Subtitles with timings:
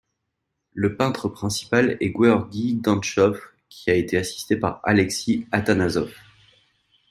[0.73, 6.11] Le peintre principal est Gueorgui Dantchov, qui a été assisté par Aleksi Atanasov.